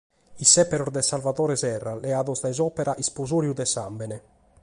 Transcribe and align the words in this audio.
Sèberos 0.51 0.93
de 0.95 1.03
Sarvadore 1.09 1.57
Serra 1.63 1.93
leados 2.05 2.41
dae 2.43 2.53
s’òpera 2.57 2.97
"Isposòriu 3.03 3.53
de 3.59 3.65
sàmbene". 3.75 4.17